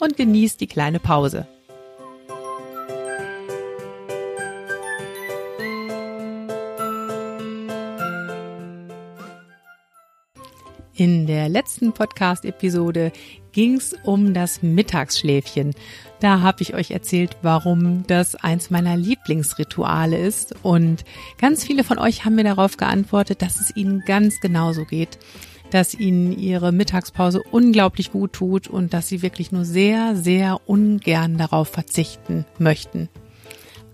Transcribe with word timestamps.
und 0.00 0.16
genieß 0.16 0.56
die 0.56 0.66
kleine 0.66 0.98
Pause. 0.98 1.46
In 11.00 11.26
der 11.26 11.48
letzten 11.48 11.94
Podcast-Episode 11.94 13.10
ging 13.52 13.76
es 13.76 13.94
um 14.04 14.34
das 14.34 14.62
Mittagsschläfchen. 14.62 15.74
Da 16.20 16.42
habe 16.42 16.60
ich 16.60 16.74
euch 16.74 16.90
erzählt, 16.90 17.38
warum 17.40 18.06
das 18.06 18.34
eins 18.34 18.68
meiner 18.68 18.98
Lieblingsrituale 18.98 20.18
ist. 20.18 20.54
Und 20.62 21.04
ganz 21.38 21.64
viele 21.64 21.84
von 21.84 21.98
euch 21.98 22.26
haben 22.26 22.34
mir 22.34 22.44
darauf 22.44 22.76
geantwortet, 22.76 23.40
dass 23.40 23.62
es 23.62 23.74
ihnen 23.74 24.02
ganz 24.04 24.40
genauso 24.40 24.84
geht 24.84 25.18
dass 25.70 25.94
ihnen 25.94 26.38
ihre 26.38 26.72
Mittagspause 26.72 27.42
unglaublich 27.50 28.12
gut 28.12 28.32
tut 28.32 28.68
und 28.68 28.92
dass 28.92 29.08
sie 29.08 29.22
wirklich 29.22 29.52
nur 29.52 29.64
sehr, 29.64 30.16
sehr 30.16 30.60
ungern 30.66 31.38
darauf 31.38 31.68
verzichten 31.68 32.44
möchten. 32.58 33.08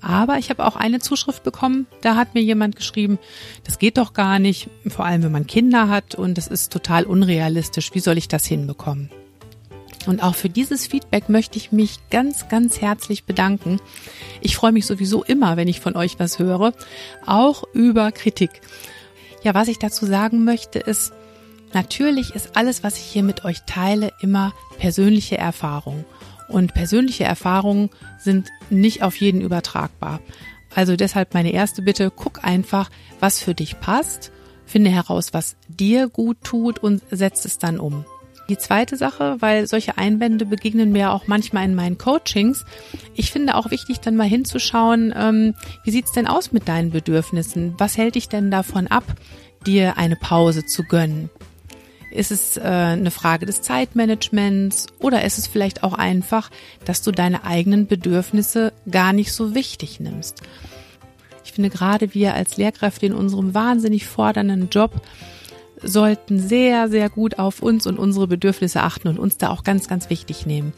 Aber 0.00 0.38
ich 0.38 0.50
habe 0.50 0.64
auch 0.64 0.76
eine 0.76 1.00
Zuschrift 1.00 1.42
bekommen, 1.42 1.86
da 2.00 2.16
hat 2.16 2.34
mir 2.34 2.42
jemand 2.42 2.76
geschrieben, 2.76 3.18
das 3.64 3.78
geht 3.78 3.98
doch 3.98 4.12
gar 4.12 4.38
nicht, 4.38 4.68
vor 4.86 5.04
allem 5.04 5.22
wenn 5.22 5.32
man 5.32 5.46
Kinder 5.46 5.88
hat 5.88 6.14
und 6.14 6.38
das 6.38 6.46
ist 6.46 6.72
total 6.72 7.04
unrealistisch, 7.04 7.94
wie 7.94 8.00
soll 8.00 8.18
ich 8.18 8.28
das 8.28 8.46
hinbekommen? 8.46 9.10
Und 10.06 10.22
auch 10.22 10.36
für 10.36 10.48
dieses 10.48 10.86
Feedback 10.86 11.28
möchte 11.28 11.58
ich 11.58 11.72
mich 11.72 11.98
ganz, 12.10 12.48
ganz 12.48 12.80
herzlich 12.80 13.24
bedanken. 13.24 13.80
Ich 14.40 14.56
freue 14.56 14.72
mich 14.72 14.86
sowieso 14.86 15.24
immer, 15.24 15.56
wenn 15.56 15.66
ich 15.66 15.80
von 15.80 15.96
euch 15.96 16.18
was 16.18 16.38
höre, 16.38 16.72
auch 17.26 17.64
über 17.72 18.12
Kritik. 18.12 18.60
Ja, 19.42 19.54
was 19.54 19.68
ich 19.68 19.78
dazu 19.78 20.06
sagen 20.06 20.44
möchte, 20.44 20.78
ist, 20.78 21.12
Natürlich 21.72 22.34
ist 22.34 22.56
alles, 22.56 22.82
was 22.82 22.96
ich 22.96 23.04
hier 23.04 23.22
mit 23.22 23.44
euch 23.44 23.62
teile, 23.66 24.12
immer 24.20 24.52
persönliche 24.78 25.38
Erfahrung. 25.38 26.04
Und 26.48 26.74
persönliche 26.74 27.24
Erfahrungen 27.24 27.90
sind 28.18 28.48
nicht 28.70 29.02
auf 29.02 29.16
jeden 29.16 29.40
übertragbar. 29.40 30.20
Also 30.74 30.96
deshalb 30.96 31.34
meine 31.34 31.52
erste 31.52 31.82
Bitte, 31.82 32.12
guck 32.14 32.44
einfach, 32.44 32.90
was 33.18 33.42
für 33.42 33.54
dich 33.54 33.80
passt, 33.80 34.30
finde 34.64 34.90
heraus, 34.90 35.32
was 35.32 35.56
dir 35.68 36.08
gut 36.08 36.38
tut 36.42 36.78
und 36.78 37.02
setz 37.10 37.44
es 37.44 37.58
dann 37.58 37.78
um. 37.78 38.04
Die 38.48 38.58
zweite 38.58 38.96
Sache, 38.96 39.36
weil 39.40 39.66
solche 39.66 39.98
Einwände 39.98 40.46
begegnen 40.46 40.92
mir 40.92 41.10
auch 41.10 41.26
manchmal 41.26 41.64
in 41.64 41.74
meinen 41.74 41.98
Coachings. 41.98 42.64
Ich 43.14 43.32
finde 43.32 43.56
auch 43.56 43.70
wichtig, 43.72 43.98
dann 44.00 44.14
mal 44.14 44.28
hinzuschauen, 44.28 45.12
ähm, 45.16 45.54
wie 45.82 45.90
sieht's 45.90 46.12
denn 46.12 46.28
aus 46.28 46.52
mit 46.52 46.68
deinen 46.68 46.90
Bedürfnissen? 46.90 47.74
Was 47.78 47.96
hält 47.96 48.14
dich 48.14 48.28
denn 48.28 48.52
davon 48.52 48.86
ab, 48.86 49.04
dir 49.66 49.98
eine 49.98 50.14
Pause 50.14 50.64
zu 50.64 50.84
gönnen? 50.84 51.28
Ist 52.10 52.30
es 52.30 52.56
äh, 52.56 52.60
eine 52.60 53.10
Frage 53.10 53.46
des 53.46 53.62
Zeitmanagements 53.62 54.86
oder 55.00 55.24
ist 55.24 55.38
es 55.38 55.46
vielleicht 55.46 55.82
auch 55.82 55.94
einfach, 55.94 56.50
dass 56.84 57.02
du 57.02 57.10
deine 57.10 57.44
eigenen 57.44 57.86
Bedürfnisse 57.86 58.72
gar 58.90 59.12
nicht 59.12 59.32
so 59.32 59.54
wichtig 59.54 60.00
nimmst? 60.00 60.42
Ich 61.44 61.52
finde 61.52 61.70
gerade 61.70 62.14
wir 62.14 62.34
als 62.34 62.56
Lehrkräfte 62.56 63.06
in 63.06 63.14
unserem 63.14 63.54
wahnsinnig 63.54 64.06
fordernden 64.06 64.68
Job 64.70 65.00
sollten 65.82 66.40
sehr, 66.40 66.88
sehr 66.88 67.10
gut 67.10 67.38
auf 67.38 67.62
uns 67.62 67.86
und 67.86 67.98
unsere 67.98 68.26
Bedürfnisse 68.26 68.82
achten 68.82 69.08
und 69.08 69.18
uns 69.18 69.36
da 69.36 69.50
auch 69.50 69.62
ganz, 69.62 69.88
ganz 69.88 70.10
wichtig 70.10 70.46
nehmen. 70.46 70.72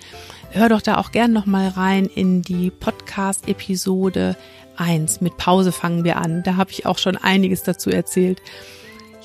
Hör 0.50 0.68
doch 0.68 0.82
da 0.82 0.96
auch 0.98 1.12
gern 1.12 1.32
nochmal 1.32 1.68
rein 1.68 2.06
in 2.06 2.42
die 2.42 2.70
Podcast-Episode 2.70 4.36
1. 4.76 5.20
Mit 5.20 5.36
Pause 5.36 5.72
fangen 5.72 6.04
wir 6.04 6.16
an. 6.16 6.42
Da 6.42 6.56
habe 6.56 6.70
ich 6.70 6.86
auch 6.86 6.98
schon 6.98 7.16
einiges 7.16 7.62
dazu 7.62 7.90
erzählt. 7.90 8.40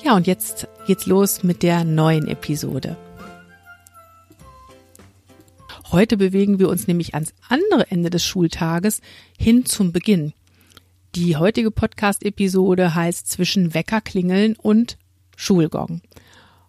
Ja, 0.04 0.14
und 0.14 0.26
jetzt 0.26 0.68
geht's 0.86 1.06
los 1.06 1.42
mit 1.44 1.62
der 1.62 1.82
neuen 1.82 2.28
Episode. 2.28 2.94
Heute 5.90 6.18
bewegen 6.18 6.58
wir 6.58 6.68
uns 6.68 6.86
nämlich 6.86 7.14
ans 7.14 7.32
andere 7.48 7.90
Ende 7.90 8.10
des 8.10 8.22
Schultages 8.22 9.00
hin 9.38 9.64
zum 9.64 9.92
Beginn. 9.92 10.34
Die 11.14 11.38
heutige 11.38 11.70
Podcast-Episode 11.70 12.94
heißt 12.94 13.30
zwischen 13.30 13.72
Weckerklingeln 13.72 14.56
und 14.56 14.98
Schulgong. 15.38 16.02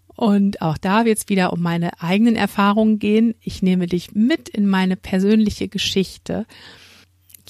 Und 0.07 0.61
auch 0.61 0.77
da 0.77 1.03
wird 1.03 1.17
es 1.17 1.27
wieder 1.27 1.51
um 1.51 1.61
meine 1.61 2.01
eigenen 2.01 2.37
Erfahrungen 2.37 2.99
gehen. 2.99 3.35
Ich 3.41 3.61
nehme 3.61 3.87
dich 3.87 4.13
mit 4.13 4.47
in 4.47 4.65
meine 4.65 4.95
persönliche 4.95 5.67
Geschichte 5.67 6.45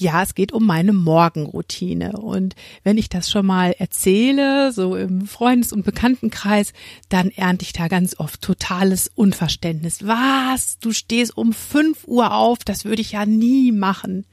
ja, 0.00 0.22
es 0.22 0.34
geht 0.34 0.52
um 0.52 0.64
meine 0.64 0.92
Morgenroutine. 0.92 2.12
Und 2.12 2.54
wenn 2.84 2.98
ich 2.98 3.08
das 3.08 3.30
schon 3.30 3.46
mal 3.46 3.74
erzähle, 3.78 4.72
so 4.72 4.96
im 4.96 5.26
Freundes- 5.26 5.72
und 5.72 5.84
Bekanntenkreis, 5.84 6.72
dann 7.08 7.30
ernte 7.30 7.64
ich 7.64 7.72
da 7.72 7.88
ganz 7.88 8.18
oft 8.18 8.40
totales 8.40 9.10
Unverständnis. 9.14 10.06
Was? 10.06 10.78
Du 10.78 10.92
stehst 10.92 11.36
um 11.36 11.52
fünf 11.52 12.04
Uhr 12.06 12.34
auf? 12.34 12.58
Das 12.64 12.84
würde 12.84 13.02
ich 13.02 13.12
ja 13.12 13.26
nie 13.26 13.72
machen. 13.72 14.26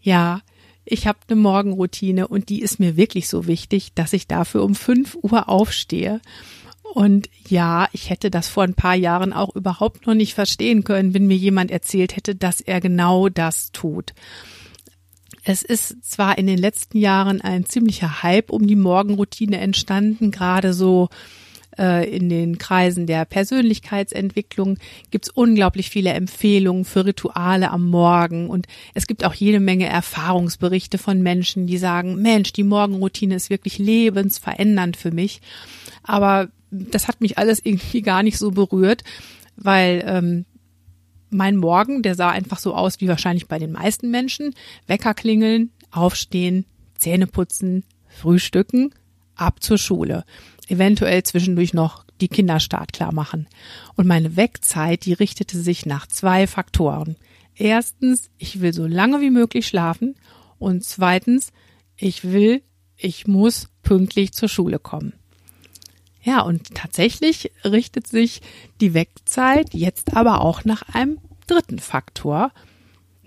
Ja, 0.00 0.42
ich 0.84 1.06
habe 1.06 1.18
eine 1.28 1.40
Morgenroutine 1.40 2.28
und 2.28 2.50
die 2.50 2.60
ist 2.60 2.78
mir 2.78 2.96
wirklich 2.96 3.28
so 3.28 3.46
wichtig, 3.46 3.94
dass 3.94 4.12
ich 4.12 4.26
dafür 4.26 4.62
um 4.62 4.74
fünf 4.74 5.16
Uhr 5.22 5.48
aufstehe. 5.48 6.20
Und 6.94 7.28
ja, 7.48 7.88
ich 7.90 8.08
hätte 8.08 8.30
das 8.30 8.46
vor 8.46 8.62
ein 8.62 8.74
paar 8.74 8.94
Jahren 8.94 9.32
auch 9.32 9.56
überhaupt 9.56 10.06
noch 10.06 10.14
nicht 10.14 10.32
verstehen 10.32 10.84
können, 10.84 11.12
wenn 11.12 11.26
mir 11.26 11.36
jemand 11.36 11.72
erzählt 11.72 12.14
hätte, 12.14 12.36
dass 12.36 12.60
er 12.60 12.80
genau 12.80 13.28
das 13.28 13.72
tut. 13.72 14.14
Es 15.42 15.64
ist 15.64 16.04
zwar 16.04 16.38
in 16.38 16.46
den 16.46 16.56
letzten 16.56 16.96
Jahren 16.98 17.40
ein 17.40 17.66
ziemlicher 17.66 18.22
Hype 18.22 18.48
um 18.48 18.68
die 18.68 18.76
Morgenroutine 18.76 19.58
entstanden, 19.58 20.30
gerade 20.30 20.72
so 20.72 21.08
äh, 21.76 22.08
in 22.08 22.28
den 22.28 22.58
Kreisen 22.58 23.08
der 23.08 23.24
Persönlichkeitsentwicklung 23.24 24.78
gibt 25.10 25.26
es 25.26 25.30
unglaublich 25.32 25.90
viele 25.90 26.10
Empfehlungen 26.10 26.84
für 26.84 27.06
Rituale 27.06 27.72
am 27.72 27.90
Morgen 27.90 28.48
und 28.48 28.68
es 28.94 29.08
gibt 29.08 29.24
auch 29.24 29.34
jede 29.34 29.58
Menge 29.58 29.88
Erfahrungsberichte 29.88 30.98
von 30.98 31.20
Menschen, 31.24 31.66
die 31.66 31.76
sagen, 31.76 32.22
Mensch, 32.22 32.52
die 32.52 32.62
Morgenroutine 32.62 33.34
ist 33.34 33.50
wirklich 33.50 33.78
lebensverändernd 33.78 34.96
für 34.96 35.10
mich. 35.10 35.40
Aber 36.04 36.50
das 36.74 37.08
hat 37.08 37.20
mich 37.20 37.38
alles 37.38 37.60
irgendwie 37.62 38.02
gar 38.02 38.22
nicht 38.22 38.38
so 38.38 38.50
berührt, 38.50 39.04
weil 39.56 40.04
ähm, 40.06 40.44
mein 41.30 41.56
Morgen, 41.56 42.02
der 42.02 42.14
sah 42.14 42.30
einfach 42.30 42.58
so 42.58 42.74
aus 42.74 43.00
wie 43.00 43.08
wahrscheinlich 43.08 43.48
bei 43.48 43.58
den 43.58 43.72
meisten 43.72 44.10
Menschen. 44.10 44.54
Wecker 44.86 45.14
klingeln, 45.14 45.70
aufstehen, 45.90 46.64
Zähne 46.96 47.26
putzen, 47.26 47.84
frühstücken, 48.06 48.94
ab 49.34 49.62
zur 49.62 49.78
Schule. 49.78 50.24
Eventuell 50.68 51.22
zwischendurch 51.24 51.74
noch 51.74 52.04
die 52.20 52.28
Kinderstart 52.28 52.92
klar 52.92 53.12
machen. 53.12 53.48
Und 53.96 54.06
meine 54.06 54.36
Wegzeit, 54.36 55.04
die 55.04 55.12
richtete 55.12 55.58
sich 55.58 55.86
nach 55.86 56.06
zwei 56.06 56.46
Faktoren. 56.46 57.16
Erstens, 57.56 58.30
ich 58.38 58.60
will 58.60 58.72
so 58.72 58.86
lange 58.86 59.20
wie 59.20 59.30
möglich 59.30 59.66
schlafen. 59.66 60.14
Und 60.58 60.84
zweitens, 60.84 61.52
ich 61.96 62.24
will, 62.24 62.62
ich 62.96 63.26
muss 63.26 63.68
pünktlich 63.82 64.32
zur 64.32 64.48
Schule 64.48 64.78
kommen. 64.78 65.12
Ja, 66.24 66.40
und 66.40 66.74
tatsächlich 66.74 67.52
richtet 67.64 68.06
sich 68.06 68.40
die 68.80 68.94
Wegzeit 68.94 69.74
jetzt 69.74 70.16
aber 70.16 70.40
auch 70.40 70.64
nach 70.64 70.82
einem 70.94 71.18
dritten 71.46 71.78
Faktor, 71.78 72.50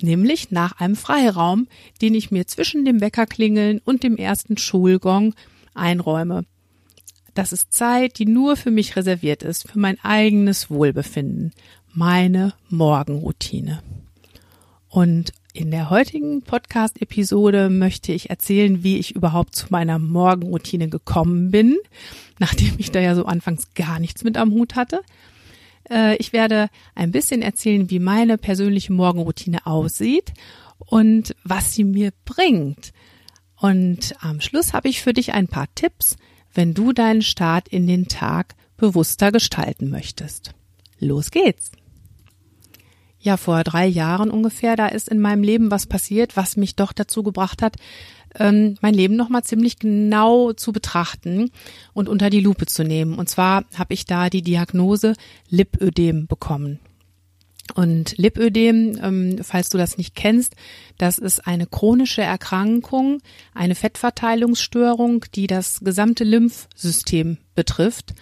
nämlich 0.01 0.49
nach 0.49 0.79
einem 0.79 0.95
Freiraum, 0.95 1.67
den 2.01 2.15
ich 2.15 2.31
mir 2.31 2.47
zwischen 2.47 2.85
dem 2.85 2.99
Weckerklingeln 2.99 3.81
und 3.85 4.01
dem 4.01 4.17
ersten 4.17 4.57
Schulgong 4.57 5.35
einräume. 5.75 6.45
Das 7.35 7.53
ist 7.53 7.71
Zeit, 7.71 8.17
die 8.17 8.25
nur 8.25 8.55
für 8.57 8.71
mich 8.71 8.95
reserviert 8.95 9.43
ist, 9.43 9.69
für 9.69 9.77
mein 9.77 9.99
eigenes 10.03 10.71
Wohlbefinden, 10.71 11.53
meine 11.93 12.55
Morgenroutine. 12.69 13.83
Und 14.89 15.33
in 15.57 15.71
der 15.71 15.89
heutigen 15.89 16.43
Podcast-Episode 16.43 17.69
möchte 17.71 18.13
ich 18.13 18.29
erzählen, 18.29 18.83
wie 18.83 18.99
ich 18.99 19.15
überhaupt 19.15 19.55
zu 19.55 19.65
meiner 19.71 19.97
Morgenroutine 19.97 20.87
gekommen 20.87 21.49
bin, 21.49 21.77
nachdem 22.37 22.75
ich 22.77 22.91
da 22.91 22.99
ja 22.99 23.15
so 23.15 23.25
anfangs 23.25 23.73
gar 23.73 23.99
nichts 23.99 24.23
mit 24.23 24.37
am 24.37 24.51
Hut 24.51 24.75
hatte. 24.75 25.01
Äh, 25.89 26.15
ich 26.17 26.31
werde 26.31 26.69
ein 26.93 27.11
bisschen 27.11 27.41
erzählen, 27.41 27.89
wie 27.89 27.97
meine 27.97 28.37
persönliche 28.37 28.93
Morgenroutine 28.93 29.65
aussieht 29.65 30.31
und 30.77 31.35
was 31.43 31.73
sie 31.73 31.85
mir 31.85 32.11
bringt. 32.23 32.91
Und 33.59 34.13
am 34.19 34.41
Schluss 34.41 34.73
habe 34.73 34.89
ich 34.89 35.01
für 35.01 35.13
dich 35.13 35.33
ein 35.33 35.47
paar 35.47 35.67
Tipps, 35.73 36.17
wenn 36.53 36.75
du 36.75 36.93
deinen 36.93 37.23
Start 37.23 37.67
in 37.67 37.87
den 37.87 38.07
Tag 38.07 38.53
bewusster 38.77 39.31
gestalten 39.31 39.89
möchtest. 39.89 40.53
Los 40.99 41.31
geht's! 41.31 41.71
Ja, 43.19 43.37
vor 43.37 43.63
drei 43.63 43.87
Jahren 43.87 44.29
ungefähr, 44.29 44.75
da 44.75 44.87
ist 44.87 45.09
in 45.09 45.19
meinem 45.19 45.43
Leben 45.43 45.71
was 45.71 45.85
passiert, 45.85 46.37
was 46.37 46.57
mich 46.57 46.75
doch 46.75 46.93
dazu 46.93 47.23
gebracht 47.23 47.61
hat, 47.61 47.75
ähm, 48.35 48.77
mein 48.81 48.93
Leben 48.93 49.15
nochmal 49.15 49.43
ziemlich 49.43 49.79
genau 49.79 50.53
zu 50.53 50.71
betrachten 50.71 51.51
und 51.93 52.09
unter 52.09 52.29
die 52.29 52.41
Lupe 52.41 52.65
zu 52.65 52.83
nehmen. 52.83 53.15
Und 53.15 53.29
zwar 53.29 53.65
habe 53.75 53.93
ich 53.93 54.05
da 54.05 54.29
die 54.29 54.41
Diagnose 54.41 55.13
Lipödem 55.49 56.27
bekommen. 56.27 56.79
Und 57.73 58.17
Lipödem, 58.17 58.97
ähm, 59.01 59.39
falls 59.43 59.69
du 59.69 59.77
das 59.77 59.97
nicht 59.97 60.15
kennst, 60.15 60.55
das 60.97 61.17
ist 61.17 61.45
eine 61.47 61.67
chronische 61.67 62.21
Erkrankung, 62.21 63.21
eine 63.53 63.75
Fettverteilungsstörung, 63.75 65.25
die 65.35 65.47
das 65.47 65.81
gesamte 65.81 66.23
Lymphsystem 66.23 67.37
betrifft. 67.55 68.13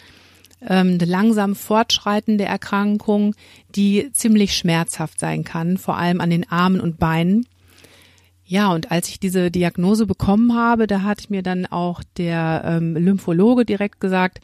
Ähm, 0.61 0.97
langsam 0.99 1.55
fortschreitende 1.55 2.45
Erkrankung, 2.45 3.35
die 3.75 4.11
ziemlich 4.13 4.57
schmerzhaft 4.57 5.19
sein 5.19 5.43
kann, 5.43 5.77
vor 5.77 5.97
allem 5.97 6.21
an 6.21 6.29
den 6.29 6.49
Armen 6.49 6.79
und 6.79 6.97
Beinen. 6.97 7.45
Ja, 8.45 8.71
und 8.71 8.91
als 8.91 9.09
ich 9.09 9.19
diese 9.19 9.49
Diagnose 9.49 10.05
bekommen 10.05 10.55
habe, 10.55 10.85
da 10.87 11.01
hat 11.01 11.29
mir 11.29 11.41
dann 11.41 11.65
auch 11.65 12.03
der 12.17 12.63
ähm, 12.65 12.95
Lymphologe 12.95 13.65
direkt 13.65 13.99
gesagt, 13.99 14.39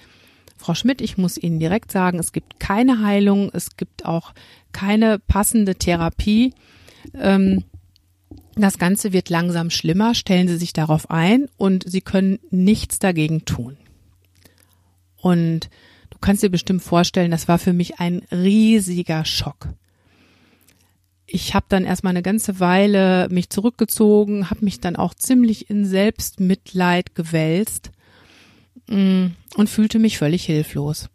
Frau 0.57 0.75
Schmidt, 0.75 1.01
ich 1.01 1.17
muss 1.17 1.37
Ihnen 1.37 1.59
direkt 1.59 1.91
sagen, 1.91 2.19
es 2.19 2.31
gibt 2.31 2.59
keine 2.59 3.03
Heilung, 3.03 3.49
es 3.53 3.77
gibt 3.77 4.05
auch 4.05 4.33
keine 4.71 5.19
passende 5.19 5.75
Therapie. 5.75 6.53
Ähm, 7.15 7.63
das 8.55 8.77
Ganze 8.77 9.13
wird 9.13 9.29
langsam 9.29 9.69
schlimmer, 9.69 10.13
stellen 10.13 10.47
Sie 10.47 10.57
sich 10.57 10.73
darauf 10.73 11.09
ein 11.09 11.47
und 11.57 11.89
Sie 11.89 12.01
können 12.01 12.39
nichts 12.49 12.99
dagegen 12.99 13.45
tun. 13.45 13.77
Und 15.17 15.69
kannst 16.21 16.43
dir 16.43 16.49
bestimmt 16.49 16.83
vorstellen, 16.83 17.31
das 17.31 17.47
war 17.47 17.59
für 17.59 17.73
mich 17.73 17.99
ein 17.99 18.21
riesiger 18.31 19.25
Schock. 19.25 19.69
Ich 21.25 21.53
habe 21.53 21.65
dann 21.69 21.85
erstmal 21.85 22.11
eine 22.11 22.21
ganze 22.21 22.59
Weile 22.59 23.29
mich 23.29 23.49
zurückgezogen, 23.49 24.49
habe 24.49 24.65
mich 24.65 24.79
dann 24.81 24.95
auch 24.95 25.13
ziemlich 25.13 25.69
in 25.69 25.85
Selbstmitleid 25.85 27.15
gewälzt 27.15 27.91
mm, 28.87 29.27
und 29.55 29.69
fühlte 29.69 29.97
mich 29.97 30.17
völlig 30.17 30.45
hilflos. 30.45 31.09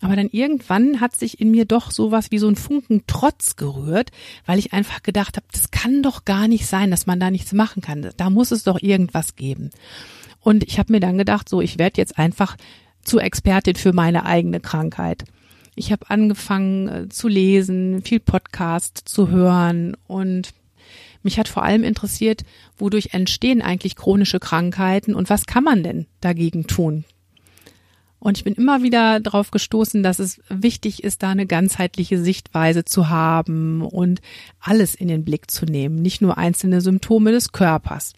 Aber 0.00 0.16
dann 0.16 0.28
irgendwann 0.28 1.00
hat 1.00 1.14
sich 1.14 1.40
in 1.40 1.50
mir 1.50 1.66
doch 1.66 1.90
sowas 1.90 2.30
wie 2.30 2.38
so 2.38 2.48
ein 2.48 2.56
Funken 2.56 3.02
Trotz 3.06 3.56
gerührt, 3.56 4.10
weil 4.46 4.58
ich 4.58 4.72
einfach 4.72 5.02
gedacht 5.02 5.36
habe, 5.36 5.46
das 5.52 5.70
kann 5.70 6.02
doch 6.02 6.24
gar 6.24 6.48
nicht 6.48 6.66
sein, 6.66 6.90
dass 6.90 7.06
man 7.06 7.20
da 7.20 7.30
nichts 7.30 7.52
machen 7.52 7.82
kann. 7.82 8.10
Da 8.16 8.30
muss 8.30 8.50
es 8.50 8.62
doch 8.62 8.80
irgendwas 8.80 9.36
geben. 9.36 9.70
Und 10.40 10.64
ich 10.64 10.78
habe 10.78 10.92
mir 10.92 11.00
dann 11.00 11.18
gedacht, 11.18 11.48
so, 11.48 11.60
ich 11.60 11.78
werde 11.78 12.00
jetzt 12.00 12.18
einfach 12.18 12.56
zur 13.02 13.22
Expertin 13.22 13.76
für 13.76 13.92
meine 13.92 14.26
eigene 14.26 14.60
Krankheit. 14.60 15.24
Ich 15.74 15.92
habe 15.92 16.10
angefangen 16.10 16.88
äh, 16.88 17.08
zu 17.08 17.28
lesen, 17.28 18.02
viel 18.02 18.20
Podcast 18.20 19.02
zu 19.04 19.28
hören 19.28 19.96
und 20.06 20.52
mich 21.22 21.38
hat 21.38 21.48
vor 21.48 21.62
allem 21.62 21.84
interessiert, 21.84 22.44
wodurch 22.76 23.10
entstehen 23.12 23.62
eigentlich 23.62 23.96
chronische 23.96 24.40
Krankheiten 24.40 25.14
und 25.14 25.30
was 25.30 25.46
kann 25.46 25.64
man 25.64 25.82
denn 25.82 26.06
dagegen 26.20 26.66
tun? 26.66 27.04
Und 28.18 28.36
ich 28.36 28.44
bin 28.44 28.54
immer 28.54 28.82
wieder 28.82 29.18
darauf 29.18 29.50
gestoßen, 29.50 30.02
dass 30.02 30.18
es 30.18 30.42
wichtig 30.50 31.02
ist, 31.02 31.22
da 31.22 31.30
eine 31.30 31.46
ganzheitliche 31.46 32.22
Sichtweise 32.22 32.84
zu 32.84 33.08
haben 33.08 33.80
und 33.80 34.20
alles 34.60 34.94
in 34.94 35.08
den 35.08 35.24
Blick 35.24 35.50
zu 35.50 35.64
nehmen, 35.64 35.96
nicht 35.96 36.20
nur 36.20 36.36
einzelne 36.36 36.82
Symptome 36.82 37.32
des 37.32 37.52
Körpers. 37.52 38.12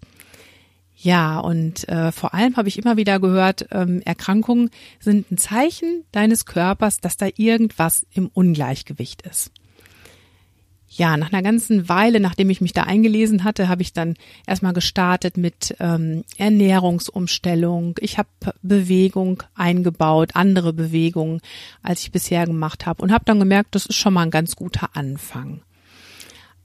Ja, 1.03 1.41
und 1.41 1.89
äh, 1.89 2.13
vor 2.13 2.33
allem 2.33 2.57
habe 2.57 2.69
ich 2.69 2.79
immer 2.79 2.97
wieder 2.97 3.19
gehört, 3.19 3.67
ähm, 3.73 4.03
Erkrankungen 4.03 4.71
sind 5.01 5.33
ein 5.33 5.39
Zeichen 5.39 6.05
deines 6.13 6.47
Körpers, 6.47 7.01
dass 7.01 7.17
da 7.17 7.27
irgendwas 7.37 8.07
im 8.13 8.29
Ungleichgewicht 8.29 9.23
ist 9.23 9.51
ja, 10.95 11.17
nach 11.17 11.33
einer 11.33 11.43
ganzen 11.43 11.89
Weile, 11.89 12.21
nachdem 12.21 12.51
ich 12.51 12.61
mich 12.61 12.75
da 12.75 12.83
eingelesen 12.83 13.45
hatte, 13.45 13.69
habe 13.69 13.81
ich 13.81 13.95
dann 13.95 14.15
erstmal 14.47 14.75
gestartet 14.75 15.39
mit 15.39 15.75
ähm, 15.81 16.23
Ernährungsumstellung. 16.37 17.97
Ich 18.01 18.19
habe 18.19 18.29
Bewegung 18.61 19.43
eingebaut, 19.55 20.33
andere 20.35 20.75
Bewegungen, 20.75 21.41
als 21.83 22.03
ich 22.03 22.13
bisher 22.13 22.47
gemacht 22.47 22.85
habe 22.85 23.03
und 23.03 23.11
habe 23.11 23.25
dann 23.25 23.39
gemerkt, 23.39 23.75
das 23.75 23.87
ist 23.87 23.97
schon 23.97 24.13
mal 24.13 24.23
ein 24.23 24.31
ganz 24.31 24.55
guter 24.55 24.91
Anfang. 24.95 25.63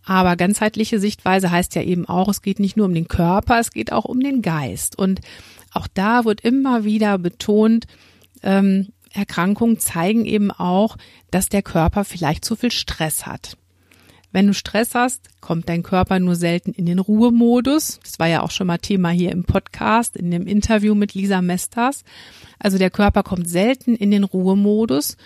Aber 0.08 0.38
ganzheitliche 0.38 1.02
Sichtweise 1.02 1.52
heißt 1.52 1.76
ja 1.76 1.82
eben 1.82 2.08
auch, 2.08 2.30
es 2.30 2.42
geht 2.42 2.62
nicht 2.62 2.78
nur 2.78 2.86
um 2.86 2.94
den 2.94 3.10
Körper, 3.10 3.60
es 3.60 3.72
geht 3.72 3.92
auch 3.92 4.06
um 4.06 4.22
den 4.22 4.42
Geist. 4.42 4.98
Und 4.98 5.20
auch 5.74 5.86
da 5.94 6.24
wird 6.24 6.40
immer 6.40 6.86
wieder 6.86 7.18
betont, 7.18 7.88
ähm, 8.42 8.88
Erkrankungen 9.12 9.80
zeigen 9.80 10.24
eben 10.24 10.50
auch, 10.50 10.96
dass 11.30 11.50
der 11.50 11.62
Körper 11.62 12.06
vielleicht 12.06 12.46
zu 12.46 12.56
viel 12.56 12.72
Stress 12.72 13.26
hat. 13.26 13.58
Wenn 14.32 14.48
du 14.48 14.54
Stress 14.54 14.96
hast, 14.96 15.28
kommt 15.42 15.68
dein 15.68 15.84
Körper 15.84 16.20
nur 16.20 16.38
selten 16.38 16.72
in 16.72 16.86
den 16.86 17.00
Ruhemodus. 17.00 18.00
Das 18.02 18.18
war 18.18 18.28
ja 18.28 18.44
auch 18.44 18.52
schon 18.52 18.68
mal 18.68 18.78
Thema 18.78 19.10
hier 19.10 19.34
im 19.34 19.44
Podcast, 19.44 20.16
in 20.16 20.32
dem 20.32 20.48
Interview 20.48 20.96
mit 20.96 21.16
Lisa 21.16 21.42
Mesters. 21.42 22.06
Also 22.60 22.78
der 22.78 22.92
Körper 22.92 23.24
kommt 23.24 23.50
selten 23.50 23.94
in 23.94 24.12
den 24.12 24.24
Ruhemodus. 24.24 25.18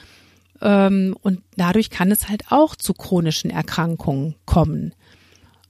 Ähm, 0.61 1.15
und 1.21 1.41
dadurch 1.57 1.89
kann 1.89 2.11
es 2.11 2.29
halt 2.29 2.51
auch 2.51 2.75
zu 2.75 2.93
chronischen 2.93 3.49
Erkrankungen 3.49 4.35
kommen. 4.45 4.93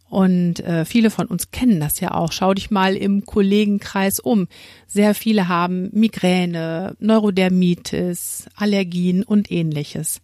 Und 0.09 0.59
äh, 0.59 0.83
viele 0.83 1.09
von 1.09 1.27
uns 1.27 1.51
kennen 1.51 1.79
das 1.79 2.01
ja 2.01 2.13
auch. 2.13 2.33
Schau 2.33 2.53
dich 2.53 2.69
mal 2.69 2.97
im 2.97 3.25
Kollegenkreis 3.25 4.19
um. 4.19 4.49
Sehr 4.85 5.15
viele 5.15 5.47
haben 5.47 5.89
Migräne, 5.93 6.97
Neurodermitis, 6.99 8.47
Allergien 8.55 9.23
und 9.23 9.49
ähnliches. 9.49 10.19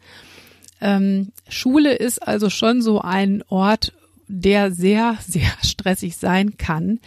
Ähm, 0.81 1.31
Schule 1.47 1.93
ist 1.93 2.21
also 2.21 2.49
schon 2.49 2.81
so 2.81 2.99
ein 2.99 3.43
Ort, 3.47 3.93
der 4.27 4.71
sehr, 4.71 5.17
sehr 5.25 5.51
stressig 5.63 6.17
sein 6.17 6.57
kann. 6.57 6.99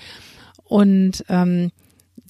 Und 0.64 1.22
ähm, 1.28 1.72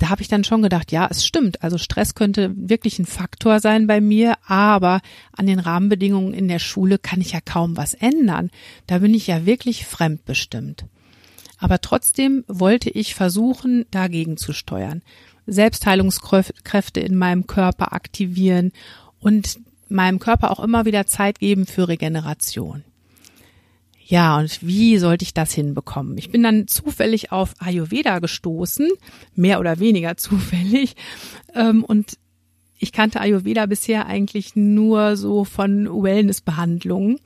da 0.00 0.08
habe 0.08 0.22
ich 0.22 0.28
dann 0.28 0.44
schon 0.44 0.62
gedacht, 0.62 0.92
ja, 0.92 1.06
es 1.10 1.26
stimmt. 1.26 1.62
Also 1.62 1.76
Stress 1.76 2.14
könnte 2.14 2.52
wirklich 2.56 2.98
ein 2.98 3.06
Faktor 3.06 3.60
sein 3.60 3.86
bei 3.86 4.00
mir, 4.00 4.34
aber 4.46 5.02
an 5.36 5.46
den 5.46 5.58
Rahmenbedingungen 5.58 6.32
in 6.32 6.48
der 6.48 6.58
Schule 6.58 6.98
kann 6.98 7.20
ich 7.20 7.32
ja 7.32 7.40
kaum 7.44 7.76
was 7.76 7.92
ändern. 7.92 8.50
Da 8.86 8.98
bin 8.98 9.12
ich 9.12 9.26
ja 9.26 9.44
wirklich 9.44 9.84
fremdbestimmt. 9.84 10.86
Aber 11.58 11.82
trotzdem 11.82 12.44
wollte 12.48 12.88
ich 12.88 13.14
versuchen, 13.14 13.84
dagegen 13.90 14.38
zu 14.38 14.54
steuern. 14.54 15.02
Selbstheilungskräfte 15.46 17.00
in 17.00 17.16
meinem 17.16 17.46
Körper 17.46 17.92
aktivieren 17.92 18.72
und 19.18 19.60
meinem 19.90 20.18
Körper 20.18 20.50
auch 20.50 20.60
immer 20.60 20.86
wieder 20.86 21.06
Zeit 21.06 21.40
geben 21.40 21.66
für 21.66 21.88
Regeneration. 21.88 22.84
Ja, 24.10 24.38
und 24.38 24.66
wie 24.66 24.98
sollte 24.98 25.22
ich 25.22 25.34
das 25.34 25.52
hinbekommen? 25.52 26.18
Ich 26.18 26.32
bin 26.32 26.42
dann 26.42 26.66
zufällig 26.66 27.30
auf 27.30 27.54
Ayurveda 27.60 28.18
gestoßen, 28.18 28.88
mehr 29.36 29.60
oder 29.60 29.78
weniger 29.78 30.16
zufällig. 30.16 30.96
Ähm, 31.54 31.84
und 31.84 32.18
ich 32.80 32.90
kannte 32.90 33.20
Ayurveda 33.20 33.66
bisher 33.66 34.06
eigentlich 34.06 34.56
nur 34.56 35.16
so 35.16 35.44
von 35.44 35.86
Wellnessbehandlungen. 35.86 37.20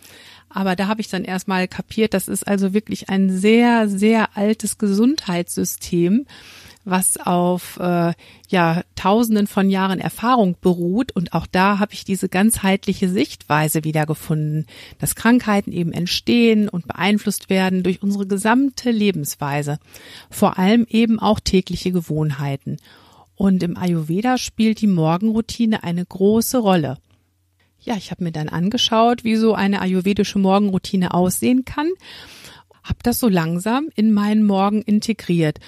Aber 0.50 0.76
da 0.76 0.86
habe 0.86 1.00
ich 1.00 1.08
dann 1.08 1.24
erstmal 1.24 1.68
kapiert, 1.68 2.12
das 2.12 2.28
ist 2.28 2.46
also 2.46 2.74
wirklich 2.74 3.08
ein 3.08 3.30
sehr, 3.30 3.88
sehr 3.88 4.36
altes 4.36 4.76
Gesundheitssystem 4.76 6.26
was 6.84 7.16
auf 7.16 7.78
äh, 7.78 8.12
ja 8.48 8.82
Tausenden 8.94 9.46
von 9.46 9.70
Jahren 9.70 10.00
Erfahrung 10.00 10.56
beruht. 10.60 11.12
Und 11.12 11.32
auch 11.32 11.46
da 11.46 11.78
habe 11.78 11.94
ich 11.94 12.04
diese 12.04 12.28
ganzheitliche 12.28 13.08
Sichtweise 13.08 13.84
wiedergefunden, 13.84 14.66
dass 14.98 15.14
Krankheiten 15.14 15.72
eben 15.72 15.92
entstehen 15.92 16.68
und 16.68 16.86
beeinflusst 16.86 17.50
werden 17.50 17.82
durch 17.82 18.02
unsere 18.02 18.26
gesamte 18.26 18.90
Lebensweise, 18.90 19.78
vor 20.30 20.58
allem 20.58 20.86
eben 20.88 21.18
auch 21.18 21.40
tägliche 21.40 21.92
Gewohnheiten. 21.92 22.78
Und 23.36 23.62
im 23.62 23.76
Ayurveda 23.76 24.38
spielt 24.38 24.80
die 24.80 24.86
Morgenroutine 24.86 25.82
eine 25.82 26.04
große 26.04 26.58
Rolle. 26.58 26.98
Ja, 27.80 27.96
ich 27.96 28.10
habe 28.10 28.24
mir 28.24 28.32
dann 28.32 28.48
angeschaut, 28.48 29.24
wie 29.24 29.36
so 29.36 29.54
eine 29.54 29.80
ayurvedische 29.82 30.38
Morgenroutine 30.38 31.12
aussehen 31.12 31.64
kann, 31.64 31.90
habe 32.82 32.98
das 33.02 33.18
so 33.18 33.28
langsam 33.28 33.88
in 33.94 34.12
meinen 34.12 34.44
Morgen 34.44 34.82
integriert 34.82 35.58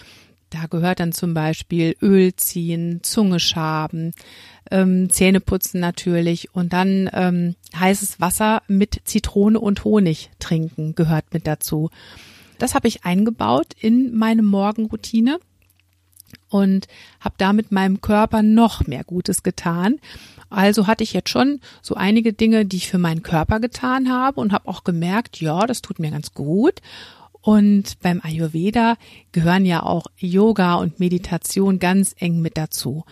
da 0.50 0.66
gehört 0.66 1.00
dann 1.00 1.12
zum 1.12 1.34
Beispiel 1.34 1.96
Öl 2.00 2.34
ziehen, 2.36 3.00
Zunge 3.02 3.40
schaben, 3.40 4.12
ähm, 4.70 5.10
Zähne 5.10 5.40
putzen 5.40 5.80
natürlich 5.80 6.54
und 6.54 6.72
dann 6.72 7.10
ähm, 7.12 7.54
heißes 7.78 8.20
Wasser 8.20 8.62
mit 8.68 9.00
Zitrone 9.04 9.58
und 9.58 9.84
Honig 9.84 10.30
trinken 10.38 10.94
gehört 10.94 11.32
mit 11.32 11.46
dazu. 11.46 11.90
Das 12.58 12.74
habe 12.74 12.88
ich 12.88 13.04
eingebaut 13.04 13.68
in 13.78 14.14
meine 14.16 14.42
Morgenroutine 14.42 15.38
und 16.48 16.86
habe 17.20 17.34
damit 17.38 17.72
meinem 17.72 18.00
Körper 18.00 18.42
noch 18.42 18.86
mehr 18.86 19.04
Gutes 19.04 19.42
getan. 19.42 19.98
Also 20.48 20.86
hatte 20.86 21.02
ich 21.02 21.12
jetzt 21.12 21.28
schon 21.28 21.60
so 21.82 21.96
einige 21.96 22.32
Dinge, 22.32 22.64
die 22.64 22.76
ich 22.76 22.88
für 22.88 22.98
meinen 22.98 23.22
Körper 23.22 23.60
getan 23.60 24.10
habe 24.10 24.40
und 24.40 24.52
habe 24.52 24.68
auch 24.68 24.84
gemerkt, 24.84 25.40
ja, 25.40 25.66
das 25.66 25.82
tut 25.82 25.98
mir 25.98 26.10
ganz 26.10 26.34
gut. 26.34 26.80
Und 27.46 28.00
beim 28.00 28.20
Ayurveda 28.24 28.96
gehören 29.30 29.64
ja 29.64 29.84
auch 29.84 30.08
Yoga 30.18 30.74
und 30.74 30.98
Meditation 30.98 31.78
ganz 31.78 32.12
eng 32.18 32.40
mit 32.40 32.56
dazu. 32.56 33.04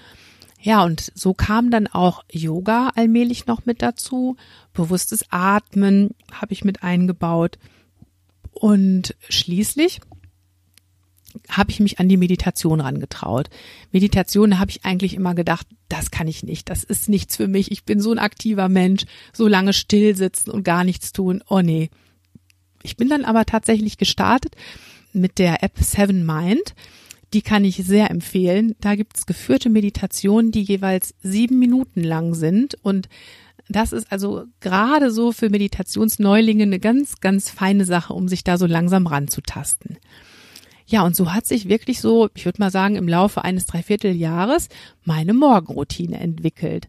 Ja, 0.60 0.82
und 0.82 1.12
so 1.14 1.34
kam 1.34 1.70
dann 1.70 1.86
auch 1.86 2.24
Yoga 2.32 2.90
allmählich 2.96 3.46
noch 3.46 3.64
mit 3.64 3.80
dazu. 3.80 4.36
Bewusstes 4.72 5.26
Atmen 5.30 6.16
habe 6.32 6.52
ich 6.52 6.64
mit 6.64 6.82
eingebaut. 6.82 7.60
Und 8.50 9.14
schließlich 9.28 10.00
habe 11.48 11.70
ich 11.70 11.78
mich 11.78 12.00
an 12.00 12.08
die 12.08 12.16
Meditation 12.16 12.80
rangetraut. 12.80 13.50
Meditation 13.92 14.58
habe 14.58 14.72
ich 14.72 14.84
eigentlich 14.84 15.14
immer 15.14 15.36
gedacht, 15.36 15.68
das 15.88 16.10
kann 16.10 16.26
ich 16.26 16.42
nicht, 16.42 16.70
das 16.70 16.82
ist 16.82 17.08
nichts 17.08 17.36
für 17.36 17.46
mich. 17.46 17.70
Ich 17.70 17.84
bin 17.84 18.00
so 18.00 18.10
ein 18.10 18.18
aktiver 18.18 18.68
Mensch, 18.68 19.04
so 19.32 19.46
lange 19.46 19.72
still 19.72 20.16
sitzen 20.16 20.50
und 20.50 20.64
gar 20.64 20.82
nichts 20.82 21.12
tun. 21.12 21.40
Oh 21.48 21.60
nee. 21.60 21.88
Ich 22.84 22.96
bin 22.96 23.08
dann 23.08 23.24
aber 23.24 23.46
tatsächlich 23.46 23.98
gestartet 23.98 24.54
mit 25.12 25.38
der 25.38 25.64
App 25.64 25.78
Seven 25.78 26.24
Mind. 26.24 26.74
Die 27.32 27.42
kann 27.42 27.64
ich 27.64 27.76
sehr 27.76 28.10
empfehlen. 28.10 28.76
Da 28.80 28.94
gibt's 28.94 29.26
geführte 29.26 29.70
Meditationen, 29.70 30.52
die 30.52 30.62
jeweils 30.62 31.14
sieben 31.22 31.58
Minuten 31.58 32.04
lang 32.04 32.34
sind 32.34 32.76
und 32.82 33.08
das 33.68 33.94
ist 33.94 34.12
also 34.12 34.44
gerade 34.60 35.10
so 35.10 35.32
für 35.32 35.48
Meditationsneulinge 35.48 36.64
eine 36.64 36.78
ganz, 36.78 37.20
ganz 37.20 37.48
feine 37.48 37.86
Sache, 37.86 38.12
um 38.12 38.28
sich 38.28 38.44
da 38.44 38.58
so 38.58 38.66
langsam 38.66 39.06
ranzutasten. 39.06 39.96
Ja, 40.86 41.02
und 41.02 41.16
so 41.16 41.32
hat 41.32 41.46
sich 41.46 41.66
wirklich 41.66 42.02
so, 42.02 42.28
ich 42.34 42.44
würde 42.44 42.60
mal 42.60 42.70
sagen, 42.70 42.96
im 42.96 43.08
Laufe 43.08 43.42
eines 43.42 43.64
Dreivierteljahres 43.64 44.68
meine 45.04 45.32
Morgenroutine 45.32 46.20
entwickelt 46.20 46.88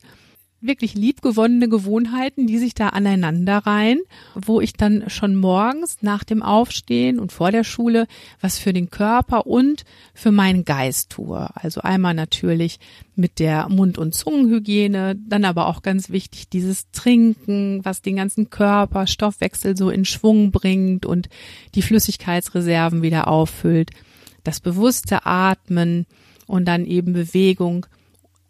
wirklich 0.68 0.96
liebgewonnene 0.96 1.70
Gewohnheiten, 1.70 2.48
die 2.48 2.58
sich 2.58 2.74
da 2.74 2.90
aneinander 2.90 3.60
reihen, 3.60 4.00
wo 4.34 4.62
ich 4.62 4.74
dann 4.74 5.10
schon 5.10 5.36
morgens 5.36 5.98
nach 6.02 6.24
dem 6.24 6.42
Aufstehen 6.42 7.20
und 7.20 7.32
vor 7.32 7.52
der 7.52 7.64
Schule 7.64 8.08
was 8.42 8.60
für 8.60 8.74
den 8.74 8.90
Körper 8.90 9.48
und 9.48 9.86
für 10.14 10.32
meinen 10.32 10.66
Geist 10.66 11.12
tue. 11.12 11.50
Also 11.56 11.82
einmal 11.82 12.14
natürlich 12.14 12.80
mit 13.16 13.40
der 13.40 13.70
Mund- 13.70 13.98
und 13.98 14.14
Zungenhygiene, 14.14 15.16
dann 15.16 15.46
aber 15.46 15.68
auch 15.68 15.82
ganz 15.82 16.10
wichtig 16.10 16.50
dieses 16.50 16.92
Trinken, 16.92 17.84
was 17.84 18.02
den 18.02 18.18
ganzen 18.18 18.50
Körper, 18.50 19.08
Stoffwechsel 19.08 19.78
so 19.78 19.90
in 19.90 20.06
Schwung 20.06 20.52
bringt 20.52 21.06
und 21.06 21.30
die 21.76 21.82
Flüssigkeitsreserven 21.82 23.02
wieder 23.02 23.28
auffüllt, 23.28 23.92
das 24.44 24.60
bewusste 24.60 25.26
Atmen 25.26 26.06
und 26.48 26.66
dann 26.66 26.86
eben 26.86 27.14
Bewegung, 27.14 27.86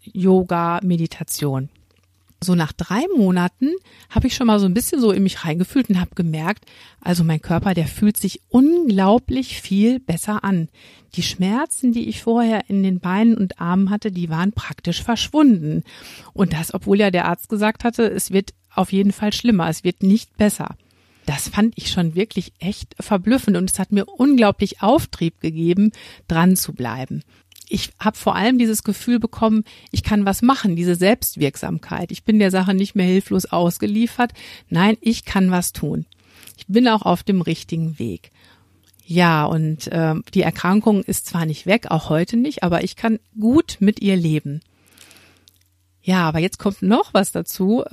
Yoga, 0.04 0.80
Meditation 0.84 1.70
so 2.44 2.56
nach 2.56 2.72
drei 2.74 3.04
Monaten 3.16 3.72
habe 4.10 4.28
ich 4.28 4.36
schon 4.36 4.48
mal 4.48 4.60
so 4.60 4.66
ein 4.66 4.74
bisschen 4.74 5.02
so 5.02 5.12
in 5.12 5.24
mich 5.24 5.46
reingefühlt 5.46 5.90
und 5.90 6.00
habe 6.00 6.16
gemerkt, 6.16 6.66
also 7.02 7.24
mein 7.24 7.42
Körper, 7.42 7.74
der 7.74 7.88
fühlt 7.88 8.18
sich 8.18 8.42
unglaublich 8.50 9.62
viel 9.62 10.00
besser 10.00 10.44
an. 10.44 10.70
Die 11.16 11.24
Schmerzen, 11.24 11.92
die 11.92 12.08
ich 12.08 12.22
vorher 12.22 12.70
in 12.70 12.84
den 12.84 13.00
Beinen 13.00 13.36
und 13.38 13.60
Armen 13.60 13.90
hatte, 13.90 14.12
die 14.12 14.30
waren 14.30 14.52
praktisch 14.52 15.02
verschwunden. 15.02 15.84
Und 16.34 16.54
das, 16.54 16.74
obwohl 16.74 17.00
ja 17.00 17.10
der 17.10 17.26
Arzt 17.26 17.50
gesagt 17.50 17.84
hatte, 17.84 18.04
es 18.04 18.32
wird 18.32 18.54
auf 18.74 18.92
jeden 18.92 19.12
Fall 19.12 19.32
schlimmer, 19.32 19.70
es 19.70 19.84
wird 19.84 20.04
nicht 20.04 20.36
besser. 20.38 20.76
Das 21.26 21.50
fand 21.50 21.74
ich 21.76 21.90
schon 21.90 22.14
wirklich 22.14 22.54
echt 22.60 22.96
verblüffend 23.00 23.58
und 23.58 23.72
es 23.72 23.80
hat 23.80 23.92
mir 23.92 24.06
unglaublich 24.06 24.84
Auftrieb 24.84 25.40
gegeben, 25.42 25.92
dran 26.28 26.56
zu 26.56 26.74
bleiben 26.74 27.24
ich 27.70 27.92
habe 28.00 28.18
vor 28.18 28.36
allem 28.36 28.58
dieses 28.58 28.84
Gefühl 28.84 29.20
bekommen, 29.20 29.64
ich 29.92 30.04
kann 30.04 30.26
was 30.26 30.42
machen, 30.42 30.76
diese 30.76 30.96
Selbstwirksamkeit. 30.96 32.12
Ich 32.12 32.24
bin 32.24 32.40
der 32.40 32.52
Sache 32.52 32.74
nicht 32.74 32.96
mehr 32.96 33.06
hilflos 33.06 33.46
ausgeliefert. 33.46 34.32
Nein, 34.70 34.98
ich 35.02 35.26
kann 35.26 35.52
was 35.52 35.74
tun. 35.74 36.06
Ich 36.58 36.68
bin 36.68 36.88
auch 36.88 37.04
auf 37.04 37.24
dem 37.24 37.42
richtigen 37.42 38.00
Weg. 38.00 38.32
Ja, 39.06 39.46
und 39.46 39.88
äh, 39.88 40.16
die 40.34 40.42
Erkrankung 40.42 41.04
ist 41.04 41.28
zwar 41.28 41.46
nicht 41.46 41.66
weg, 41.66 41.92
auch 41.92 42.10
heute 42.10 42.38
nicht, 42.38 42.64
aber 42.64 42.84
ich 42.84 42.96
kann 42.96 43.20
gut 43.40 43.78
mit 43.80 44.02
ihr 44.02 44.16
leben. 44.16 44.62
Ja, 46.02 46.28
aber 46.28 46.40
jetzt 46.40 46.60
kommt 46.60 46.82
noch 46.82 47.14
was 47.14 47.32
dazu 47.32 47.84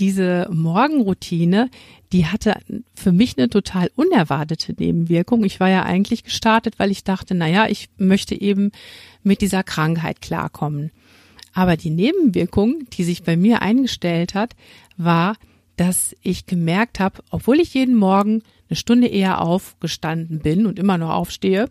diese 0.00 0.48
Morgenroutine, 0.50 1.70
die 2.12 2.26
hatte 2.26 2.56
für 2.94 3.12
mich 3.12 3.38
eine 3.38 3.48
total 3.48 3.90
unerwartete 3.94 4.74
Nebenwirkung. 4.76 5.44
Ich 5.44 5.60
war 5.60 5.68
ja 5.68 5.84
eigentlich 5.84 6.24
gestartet, 6.24 6.78
weil 6.78 6.90
ich 6.90 7.04
dachte, 7.04 7.34
na 7.34 7.46
ja, 7.46 7.68
ich 7.68 7.88
möchte 7.98 8.38
eben 8.38 8.72
mit 9.22 9.40
dieser 9.40 9.62
Krankheit 9.62 10.20
klarkommen. 10.20 10.90
Aber 11.54 11.76
die 11.76 11.90
Nebenwirkung, 11.90 12.86
die 12.92 13.04
sich 13.04 13.22
bei 13.22 13.36
mir 13.36 13.62
eingestellt 13.62 14.34
hat, 14.34 14.56
war, 14.96 15.36
dass 15.76 16.14
ich 16.22 16.46
gemerkt 16.46 17.00
habe, 17.00 17.22
obwohl 17.30 17.60
ich 17.60 17.74
jeden 17.74 17.94
Morgen 17.94 18.42
eine 18.68 18.76
Stunde 18.76 19.08
eher 19.08 19.40
aufgestanden 19.42 20.40
bin 20.40 20.66
und 20.66 20.78
immer 20.78 20.98
noch 20.98 21.10
aufstehe, 21.10 21.68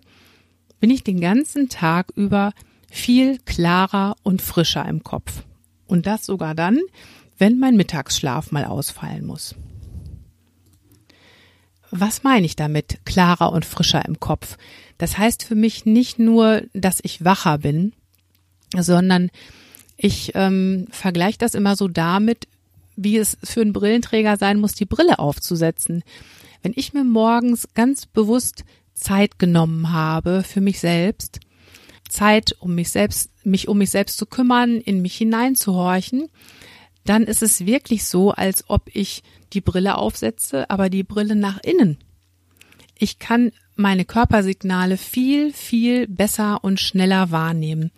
bin 0.80 0.90
ich 0.90 1.04
den 1.04 1.22
ganzen 1.22 1.70
Tag 1.70 2.12
über 2.16 2.54
viel 2.90 3.40
klarer 3.40 4.16
und 4.24 4.42
frischer 4.42 4.86
im 4.88 5.04
Kopf. 5.04 5.44
Und 5.88 6.06
das 6.06 6.26
sogar 6.26 6.56
dann, 6.56 6.80
wenn 7.38 7.60
mein 7.60 7.76
Mittagsschlaf 7.76 8.52
mal 8.52 8.66
ausfallen 8.66 9.26
muss. 9.26 9.56
Was 11.90 12.24
meine 12.24 12.46
ich 12.46 12.56
damit 12.56 13.06
klarer 13.06 13.52
und 13.52 13.66
frischer 13.66 14.06
im 14.06 14.20
Kopf? 14.20 14.58
Das 15.02 15.18
heißt 15.18 15.44
für 15.44 15.56
mich 15.56 15.88
nicht 15.88 16.20
nur, 16.20 16.62
dass 16.74 17.00
ich 17.02 17.26
wacher 17.26 17.58
bin, 17.58 17.94
sondern 18.78 19.32
ich 19.98 20.34
ähm, 20.36 20.86
vergleiche 20.92 21.40
das 21.40 21.56
immer 21.56 21.76
so 21.76 21.88
damit, 21.88 22.48
wie 22.96 23.18
es 23.18 23.36
für 23.44 23.62
einen 23.62 23.74
Brillenträger 23.74 24.38
sein 24.38 24.60
muss, 24.60 24.74
die 24.74 24.86
Brille 24.86 25.18
aufzusetzen. 25.18 26.04
Wenn 26.62 26.74
ich 26.76 26.94
mir 26.94 27.04
morgens 27.04 27.68
ganz 27.74 28.06
bewusst 28.06 28.64
Zeit 28.94 29.40
genommen 29.40 29.92
habe 29.92 30.44
für 30.44 30.62
mich 30.62 30.80
selbst, 30.80 31.40
Zeit, 32.08 32.56
um 32.60 32.76
mich 32.76 32.92
selbst, 32.92 33.32
mich 33.44 33.68
um 33.68 33.80
mich 33.80 33.90
selbst 33.90 34.20
zu 34.20 34.28
kümmern, 34.28 34.82
in 34.82 35.02
mich 35.02 35.16
hineinzuhorchen, 35.16 36.30
dann 37.06 37.24
ist 37.24 37.42
es 37.42 37.66
wirklich 37.66 38.06
so, 38.06 38.34
als 38.34 38.70
ob 38.70 38.84
ich 38.94 39.24
die 39.54 39.62
Brille 39.62 39.98
aufsetze, 39.98 40.70
aber 40.70 40.92
die 40.92 41.02
Brille 41.02 41.36
nach 41.36 41.60
innen. 41.64 41.98
Ich 43.00 43.18
kann 43.18 43.52
meine 43.76 44.06
Körpersignale 44.06 44.98
viel, 44.98 45.54
viel 45.54 46.08
besser 46.08 46.64
und 46.64 46.80
schneller 46.80 47.32
wahrnehmen. 47.32 47.92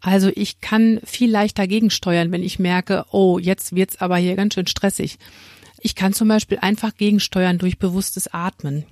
Also 0.00 0.30
ich 0.34 0.60
kann 0.60 1.00
viel 1.04 1.30
leichter 1.30 1.66
gegensteuern, 1.66 2.32
wenn 2.32 2.42
ich 2.42 2.58
merke, 2.58 3.04
oh, 3.10 3.38
jetzt 3.38 3.74
wird's 3.74 4.00
aber 4.00 4.16
hier 4.16 4.34
ganz 4.34 4.54
schön 4.54 4.66
stressig. 4.66 5.18
Ich 5.80 5.94
kann 5.94 6.12
zum 6.12 6.28
Beispiel 6.28 6.58
einfach 6.58 6.94
gegensteuern 6.94 7.58
durch 7.58 7.78
bewusstes 7.78 8.28
Atmen. 8.32 8.84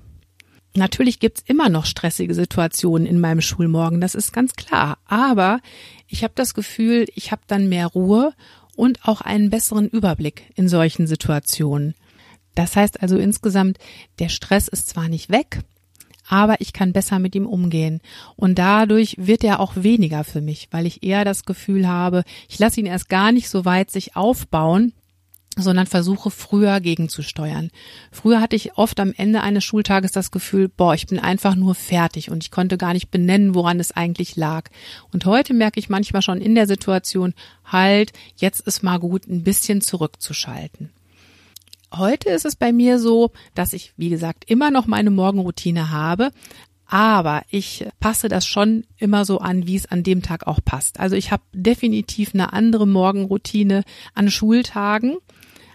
Natürlich 0.75 1.19
gibt's 1.19 1.43
immer 1.47 1.71
noch 1.71 1.87
stressige 1.87 2.35
Situationen 2.35 3.07
in 3.07 3.21
meinem 3.21 3.41
Schulmorgen, 3.41 4.01
das 4.01 4.15
ist 4.15 4.33
ganz 4.33 4.55
klar. 4.55 4.99
Aber 5.07 5.61
ich 6.07 6.25
habe 6.25 6.35
das 6.37 6.55
Gefühl, 6.55 7.07
ich 7.15 7.33
habe 7.33 7.43
dann 7.47 7.69
mehr 7.69 7.87
Ruhe 7.87 8.35
und 8.77 9.05
auch 9.05 9.21
einen 9.23 9.51
besseren 9.51 9.89
Überblick 9.89 10.45
in 10.55 10.69
solchen 10.69 11.07
Situationen. 11.07 11.95
Das 12.55 12.77
heißt 12.77 13.03
also 13.03 13.17
insgesamt, 13.17 13.79
der 14.19 14.29
Stress 14.29 14.69
ist 14.69 14.89
zwar 14.89 15.09
nicht 15.09 15.31
weg, 15.31 15.61
aber 16.29 16.61
ich 16.61 16.73
kann 16.73 16.93
besser 16.93 17.19
mit 17.19 17.35
ihm 17.35 17.47
umgehen. 17.47 18.01
Und 18.37 18.59
dadurch 18.59 19.17
wird 19.19 19.45
er 19.45 19.61
auch 19.61 19.73
weniger 19.77 20.25
für 20.25 20.41
mich, 20.41 20.69
weil 20.71 20.87
ich 20.87 21.03
eher 21.03 21.25
das 21.25 21.45
Gefühl 21.45 21.89
habe, 21.89 22.25
ich 22.49 22.59
lasse 22.59 22.81
ihn 22.81 22.87
erst 22.87 23.09
gar 23.09 23.33
nicht 23.33 23.49
so 23.49 23.65
weit 23.65 23.91
sich 23.91 24.17
aufbauen, 24.17 24.93
sondern 25.63 25.87
versuche 25.87 26.31
früher 26.31 26.81
gegenzusteuern. 26.81 27.71
Früher 28.13 28.41
hatte 28.41 28.57
ich 28.57 28.77
oft 28.79 29.01
am 29.01 29.13
Ende 29.17 29.41
eines 29.41 29.65
Schultages 29.65 30.13
das 30.13 30.31
Gefühl, 30.31 30.69
boah, 30.69 30.95
ich 30.95 31.07
bin 31.07 31.19
einfach 31.19 31.55
nur 31.55 31.75
fertig 31.75 32.31
und 32.31 32.45
ich 32.45 32.51
konnte 32.51 32.79
gar 32.79 32.93
nicht 32.93 33.11
benennen, 33.11 33.55
woran 33.55 33.81
es 33.81 33.93
eigentlich 33.93 34.37
lag. 34.37 34.71
Und 35.13 35.25
heute 35.25 35.55
merke 35.55 35.81
ich 35.81 35.89
manchmal 35.89 36.23
schon 36.23 36.41
in 36.41 36.55
der 36.55 36.67
Situation, 36.67 37.35
halt, 37.65 38.13
jetzt 38.37 38.61
ist 38.61 38.83
mal 38.83 38.99
gut, 38.99 39.27
ein 39.27 39.43
bisschen 39.43 39.81
zurückzuschalten. 39.81 40.91
Heute 41.95 42.31
ist 42.31 42.45
es 42.45 42.57
bei 42.57 42.73
mir 42.73 42.99
so, 42.99 43.31
dass 43.55 43.73
ich, 43.73 43.93
wie 43.97 44.11
gesagt, 44.11 44.45
immer 44.47 44.71
noch 44.71 44.87
meine 44.87 45.11
Morgenroutine 45.11 45.91
habe, 45.91 46.31
aber 46.87 47.43
ich 47.51 47.87
passe 48.01 48.29
das 48.29 48.47
schon 48.47 48.85
immer 48.97 49.25
so 49.25 49.39
an, 49.39 49.67
wie 49.67 49.77
es 49.77 49.87
an 49.87 50.03
dem 50.03 50.23
Tag 50.23 50.47
auch 50.47 50.61
passt. 50.65 51.01
Also 51.01 51.17
ich 51.17 51.31
habe 51.31 51.43
definitiv 51.53 52.33
eine 52.35 52.53
andere 52.53 52.87
Morgenroutine 52.87 53.85
an 54.15 54.31
Schultagen 54.31 55.17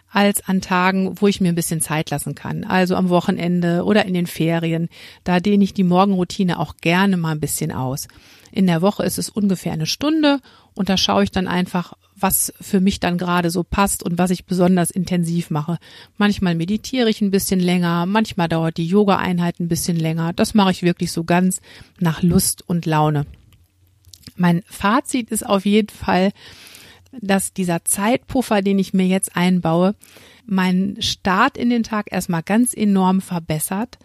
als 0.10 0.48
an 0.48 0.62
Tagen, 0.62 1.20
wo 1.20 1.28
ich 1.28 1.42
mir 1.42 1.50
ein 1.50 1.56
bisschen 1.56 1.82
Zeit 1.82 2.12
lassen 2.12 2.36
kann. 2.36 2.64
Also 2.64 2.96
am 2.96 3.10
Wochenende 3.10 3.84
oder 3.84 4.06
in 4.06 4.14
den 4.14 4.28
Ferien. 4.28 4.90
Da 5.24 5.40
dehne 5.40 5.64
ich 5.64 5.74
die 5.74 5.84
Morgenroutine 5.84 6.60
auch 6.60 6.78
gerne 6.78 7.18
mal 7.18 7.32
ein 7.32 7.40
bisschen 7.40 7.72
aus. 7.72 8.08
In 8.52 8.68
der 8.68 8.84
Woche 8.84 9.04
ist 9.04 9.18
es 9.18 9.30
ungefähr 9.30 9.74
eine 9.74 9.88
Stunde 9.88 10.40
und 10.76 10.90
da 10.90 10.98
schaue 10.98 11.24
ich 11.24 11.32
dann 11.32 11.48
einfach, 11.48 11.94
was 12.24 12.54
für 12.62 12.80
mich 12.80 13.02
dann 13.02 13.18
gerade 13.18 13.50
so 13.50 13.64
passt 13.64 14.02
und 14.02 14.18
was 14.18 14.32
ich 14.32 14.46
besonders 14.46 14.90
intensiv 14.90 15.50
mache. 15.50 15.78
Manchmal 16.18 16.56
meditiere 16.56 17.10
ich 17.10 17.20
ein 17.20 17.32
bisschen 17.32 17.60
länger, 17.60 18.06
manchmal 18.06 18.48
dauert 18.48 18.78
die 18.78 18.88
Yoga-Einheit 18.88 19.60
ein 19.60 19.68
bisschen 19.68 19.98
länger. 19.98 20.32
Das 20.32 20.54
mache 20.54 20.72
ich 20.72 20.84
wirklich 20.84 21.12
so 21.12 21.26
ganz 21.26 21.60
nach 22.00 22.24
Lust 22.24 22.64
und 22.68 22.86
Laune. 22.86 23.26
Mein 24.38 24.64
Fazit 24.66 25.32
ist 25.32 25.46
auf 25.46 25.66
jeden 25.66 25.90
Fall, 25.90 26.32
dass 27.22 27.54
dieser 27.54 27.84
Zeitpuffer, 27.84 28.62
den 28.62 28.80
ich 28.80 28.94
mir 28.94 29.06
jetzt 29.06 29.36
einbaue, 29.36 29.94
meinen 30.46 31.02
Start 31.02 31.58
in 31.58 31.70
den 31.70 31.84
Tag 31.84 32.10
erstmal 32.10 32.42
ganz 32.42 32.74
enorm 32.74 33.20
verbessert 33.20 34.00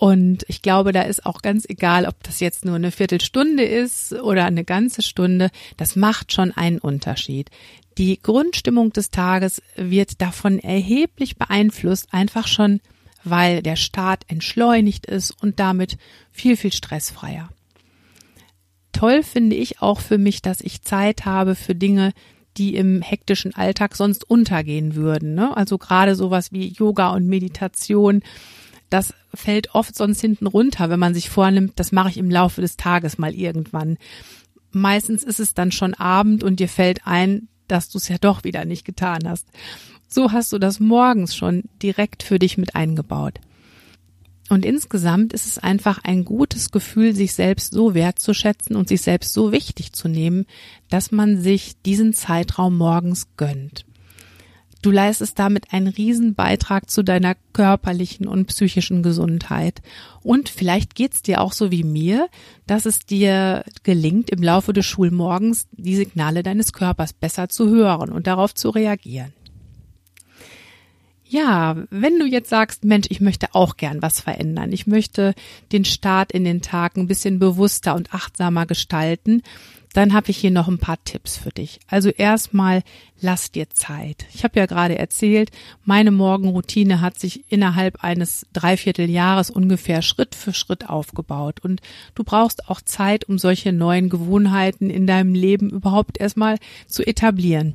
Und 0.00 0.46
ich 0.48 0.62
glaube, 0.62 0.92
da 0.92 1.02
ist 1.02 1.26
auch 1.26 1.42
ganz 1.42 1.66
egal, 1.68 2.06
ob 2.06 2.22
das 2.22 2.40
jetzt 2.40 2.64
nur 2.64 2.76
eine 2.76 2.90
Viertelstunde 2.90 3.64
ist 3.64 4.14
oder 4.14 4.46
eine 4.46 4.64
ganze 4.64 5.02
Stunde. 5.02 5.50
Das 5.76 5.94
macht 5.94 6.32
schon 6.32 6.52
einen 6.52 6.78
Unterschied. 6.78 7.50
Die 7.98 8.18
Grundstimmung 8.18 8.94
des 8.94 9.10
Tages 9.10 9.60
wird 9.76 10.22
davon 10.22 10.58
erheblich 10.58 11.36
beeinflusst, 11.36 12.14
einfach 12.14 12.48
schon, 12.48 12.80
weil 13.24 13.60
der 13.60 13.76
Start 13.76 14.24
entschleunigt 14.28 15.04
ist 15.04 15.32
und 15.42 15.60
damit 15.60 15.98
viel, 16.32 16.56
viel 16.56 16.72
stressfreier. 16.72 17.50
Toll 18.92 19.22
finde 19.22 19.56
ich 19.56 19.82
auch 19.82 20.00
für 20.00 20.16
mich, 20.16 20.40
dass 20.40 20.62
ich 20.62 20.80
Zeit 20.80 21.26
habe 21.26 21.54
für 21.54 21.74
Dinge, 21.74 22.14
die 22.56 22.74
im 22.74 23.02
hektischen 23.02 23.54
Alltag 23.54 23.96
sonst 23.96 24.28
untergehen 24.30 24.94
würden. 24.94 25.34
Ne? 25.34 25.54
Also 25.54 25.76
gerade 25.76 26.14
sowas 26.14 26.52
wie 26.52 26.68
Yoga 26.68 27.10
und 27.10 27.26
Meditation 27.26 28.22
das 28.90 29.14
fällt 29.32 29.74
oft 29.74 29.94
sonst 29.94 30.20
hinten 30.20 30.46
runter, 30.46 30.90
wenn 30.90 31.00
man 31.00 31.14
sich 31.14 31.30
vornimmt, 31.30 31.72
das 31.76 31.92
mache 31.92 32.10
ich 32.10 32.18
im 32.18 32.30
Laufe 32.30 32.60
des 32.60 32.76
Tages 32.76 33.18
mal 33.18 33.34
irgendwann. 33.34 33.96
Meistens 34.72 35.22
ist 35.22 35.40
es 35.40 35.54
dann 35.54 35.72
schon 35.72 35.94
Abend 35.94 36.44
und 36.44 36.60
dir 36.60 36.68
fällt 36.68 37.06
ein, 37.06 37.48
dass 37.68 37.88
du 37.88 37.98
es 37.98 38.08
ja 38.08 38.18
doch 38.20 38.44
wieder 38.44 38.64
nicht 38.64 38.84
getan 38.84 39.20
hast. 39.26 39.46
So 40.08 40.32
hast 40.32 40.52
du 40.52 40.58
das 40.58 40.80
morgens 40.80 41.36
schon 41.36 41.64
direkt 41.82 42.24
für 42.24 42.38
dich 42.40 42.58
mit 42.58 42.74
eingebaut. 42.74 43.40
Und 44.48 44.64
insgesamt 44.64 45.32
ist 45.32 45.46
es 45.46 45.58
einfach 45.58 46.02
ein 46.02 46.24
gutes 46.24 46.72
Gefühl, 46.72 47.14
sich 47.14 47.34
selbst 47.34 47.72
so 47.72 47.94
wertzuschätzen 47.94 48.74
und 48.74 48.88
sich 48.88 49.02
selbst 49.02 49.32
so 49.32 49.52
wichtig 49.52 49.92
zu 49.92 50.08
nehmen, 50.08 50.44
dass 50.88 51.12
man 51.12 51.40
sich 51.40 51.80
diesen 51.82 52.12
Zeitraum 52.12 52.76
morgens 52.76 53.28
gönnt. 53.36 53.84
Du 54.82 54.90
leistest 54.90 55.38
damit 55.38 55.72
einen 55.72 55.88
riesen 55.88 56.34
Beitrag 56.34 56.88
zu 56.88 57.02
deiner 57.02 57.34
körperlichen 57.52 58.26
und 58.26 58.46
psychischen 58.46 59.02
Gesundheit. 59.02 59.82
Und 60.22 60.48
vielleicht 60.48 60.94
geht's 60.94 61.20
dir 61.20 61.42
auch 61.42 61.52
so 61.52 61.70
wie 61.70 61.84
mir, 61.84 62.28
dass 62.66 62.86
es 62.86 63.00
dir 63.00 63.64
gelingt, 63.82 64.30
im 64.30 64.42
Laufe 64.42 64.72
des 64.72 64.86
Schulmorgens 64.86 65.68
die 65.72 65.96
Signale 65.96 66.42
deines 66.42 66.72
Körpers 66.72 67.12
besser 67.12 67.50
zu 67.50 67.68
hören 67.68 68.10
und 68.10 68.26
darauf 68.26 68.54
zu 68.54 68.70
reagieren. 68.70 69.32
Ja, 71.32 71.76
wenn 71.90 72.18
du 72.18 72.26
jetzt 72.26 72.50
sagst, 72.50 72.84
Mensch, 72.84 73.06
ich 73.08 73.20
möchte 73.20 73.54
auch 73.54 73.76
gern 73.76 74.02
was 74.02 74.20
verändern. 74.20 74.72
Ich 74.72 74.88
möchte 74.88 75.34
den 75.70 75.84
Start 75.84 76.32
in 76.32 76.42
den 76.42 76.60
Tag 76.60 76.96
ein 76.96 77.06
bisschen 77.06 77.38
bewusster 77.38 77.94
und 77.94 78.12
achtsamer 78.12 78.66
gestalten 78.66 79.42
dann 79.92 80.12
habe 80.12 80.30
ich 80.30 80.36
hier 80.36 80.52
noch 80.52 80.68
ein 80.68 80.78
paar 80.78 81.02
Tipps 81.04 81.36
für 81.36 81.50
dich. 81.50 81.80
Also 81.88 82.10
erstmal, 82.10 82.82
lass 83.20 83.50
dir 83.50 83.70
Zeit. 83.70 84.26
Ich 84.32 84.44
habe 84.44 84.58
ja 84.58 84.66
gerade 84.66 84.96
erzählt, 84.96 85.50
meine 85.84 86.12
Morgenroutine 86.12 87.00
hat 87.00 87.18
sich 87.18 87.50
innerhalb 87.50 88.04
eines 88.04 88.46
Dreivierteljahres 88.52 89.50
ungefähr 89.50 90.02
Schritt 90.02 90.36
für 90.36 90.52
Schritt 90.52 90.88
aufgebaut. 90.88 91.60
Und 91.60 91.80
du 92.14 92.22
brauchst 92.22 92.68
auch 92.68 92.80
Zeit, 92.80 93.28
um 93.28 93.38
solche 93.38 93.72
neuen 93.72 94.10
Gewohnheiten 94.10 94.90
in 94.90 95.08
deinem 95.08 95.34
Leben 95.34 95.70
überhaupt 95.70 96.20
erstmal 96.20 96.58
zu 96.86 97.04
etablieren. 97.04 97.74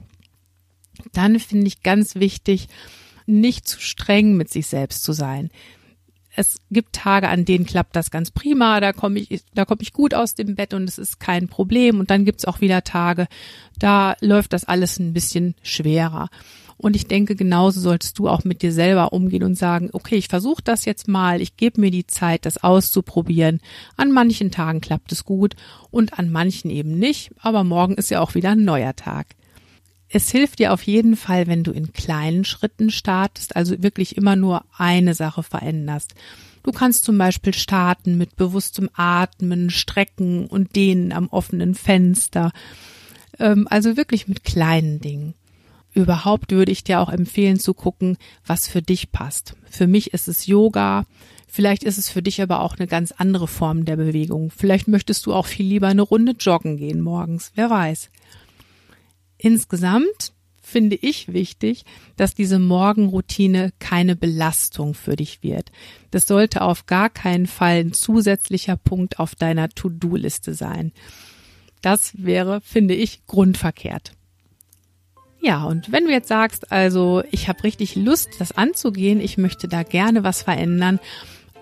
Dann 1.11 1.37
finde 1.39 1.67
ich 1.67 1.83
ganz 1.83 2.15
wichtig, 2.15 2.69
nicht 3.25 3.67
zu 3.67 3.79
streng 3.79 4.35
mit 4.35 4.49
sich 4.49 4.67
selbst 4.67 5.03
zu 5.03 5.13
sein 5.13 5.49
es 6.35 6.57
gibt 6.69 6.93
Tage, 6.93 7.29
an 7.29 7.45
denen 7.45 7.65
klappt 7.65 7.95
das 7.95 8.11
ganz 8.11 8.31
prima, 8.31 8.79
da 8.79 8.93
komme 8.93 9.19
ich, 9.19 9.43
da 9.53 9.65
komme 9.65 9.81
ich 9.81 9.93
gut 9.93 10.13
aus 10.13 10.35
dem 10.35 10.55
Bett 10.55 10.73
und 10.73 10.87
es 10.87 10.97
ist 10.97 11.19
kein 11.19 11.47
Problem. 11.47 11.99
Und 11.99 12.11
dann 12.11 12.25
gibt's 12.25 12.45
auch 12.45 12.61
wieder 12.61 12.83
Tage, 12.83 13.27
da 13.79 14.15
läuft 14.19 14.53
das 14.53 14.65
alles 14.65 14.99
ein 14.99 15.13
bisschen 15.13 15.55
schwerer. 15.63 16.29
Und 16.77 16.97
ich 16.97 17.07
denke, 17.07 17.35
genauso 17.35 17.79
solltest 17.79 18.19
du 18.19 18.27
auch 18.27 18.43
mit 18.43 18.61
dir 18.61 18.73
selber 18.73 19.13
umgehen 19.13 19.43
und 19.43 19.55
sagen, 19.55 19.89
okay, 19.93 20.15
ich 20.15 20.27
versuche 20.27 20.61
das 20.61 20.83
jetzt 20.83 21.07
mal, 21.07 21.41
ich 21.41 21.55
gebe 21.55 21.79
mir 21.79 21.89
die 21.89 22.05
Zeit, 22.05 22.45
das 22.45 22.61
auszuprobieren. 22.61 23.61
An 23.95 24.11
manchen 24.11 24.51
Tagen 24.51 24.81
klappt 24.81 25.13
es 25.13 25.23
gut 25.23 25.55
und 25.89 26.19
an 26.19 26.29
manchen 26.33 26.69
eben 26.69 26.99
nicht, 26.99 27.31
aber 27.39 27.63
morgen 27.63 27.95
ist 27.95 28.11
ja 28.11 28.19
auch 28.19 28.35
wieder 28.35 28.51
ein 28.51 28.65
neuer 28.65 28.93
Tag. 28.93 29.27
Es 30.09 30.29
hilft 30.29 30.59
dir 30.59 30.71
auf 30.71 30.83
jeden 30.83 31.15
Fall, 31.15 31.47
wenn 31.47 31.63
du 31.63 31.71
in 31.71 31.93
kleinen 31.93 32.45
Schritten 32.45 32.91
startest, 32.91 33.55
also 33.55 33.81
wirklich 33.81 34.17
immer 34.17 34.35
nur 34.35 34.63
eine 34.77 35.15
Sache 35.15 35.43
veränderst. 35.43 36.13
Du 36.63 36.71
kannst 36.71 37.05
zum 37.05 37.17
Beispiel 37.17 37.53
starten 37.53 38.17
mit 38.17 38.35
bewusstem 38.35 38.89
Atmen, 38.93 39.69
Strecken 39.69 40.47
und 40.47 40.75
Dehnen 40.75 41.11
am 41.11 41.27
offenen 41.27 41.75
Fenster. 41.75 42.51
Ähm, 43.39 43.67
also 43.69 43.97
wirklich 43.97 44.27
mit 44.27 44.43
kleinen 44.43 44.99
Dingen. 44.99 45.35
Überhaupt 45.93 46.51
würde 46.51 46.71
ich 46.71 46.83
dir 46.83 46.99
auch 46.99 47.09
empfehlen 47.09 47.59
zu 47.59 47.73
gucken, 47.73 48.17
was 48.45 48.67
für 48.67 48.81
dich 48.81 49.11
passt. 49.11 49.55
Für 49.69 49.87
mich 49.87 50.13
ist 50.13 50.27
es 50.27 50.45
Yoga. 50.45 51.05
Vielleicht 51.47 51.83
ist 51.83 51.97
es 51.97 52.09
für 52.09 52.21
dich 52.21 52.41
aber 52.41 52.61
auch 52.61 52.77
eine 52.77 52.87
ganz 52.87 53.13
andere 53.13 53.47
Form 53.47 53.85
der 53.85 53.95
Bewegung. 53.95 54.51
Vielleicht 54.51 54.87
möchtest 54.87 55.25
du 55.25 55.33
auch 55.33 55.45
viel 55.45 55.65
lieber 55.65 55.87
eine 55.87 56.01
Runde 56.01 56.33
joggen 56.37 56.77
gehen 56.77 56.99
morgens. 56.99 57.51
Wer 57.55 57.69
weiß. 57.69 58.09
Insgesamt 59.37 60.33
finde 60.61 60.95
ich 60.95 61.31
wichtig, 61.31 61.85
dass 62.17 62.33
diese 62.33 62.59
Morgenroutine 62.59 63.71
keine 63.79 64.15
Belastung 64.15 64.93
für 64.93 65.15
dich 65.15 65.43
wird. 65.43 65.71
Das 66.11 66.27
sollte 66.27 66.61
auf 66.61 66.87
gar 66.87 67.09
keinen 67.09 67.45
Fall 67.45 67.81
ein 67.81 67.93
zusätzlicher 67.93 68.75
Punkt 68.75 69.19
auf 69.19 69.35
deiner 69.35 69.69
To-Do-Liste 69.69 70.53
sein. 70.53 70.91
Das 71.81 72.13
wäre, 72.17 72.61
finde 72.61 72.95
ich, 72.95 73.25
grundverkehrt. 73.27 74.13
Ja, 75.39 75.63
und 75.65 75.91
wenn 75.91 76.05
du 76.05 76.11
jetzt 76.11 76.27
sagst, 76.27 76.71
also 76.71 77.21
ich 77.29 77.47
habe 77.47 77.63
richtig 77.63 77.95
Lust, 77.95 78.29
das 78.39 78.51
anzugehen, 78.51 79.19
ich 79.19 79.37
möchte 79.37 79.67
da 79.67 79.83
gerne 79.83 80.23
was 80.23 80.41
verändern, 80.41 80.99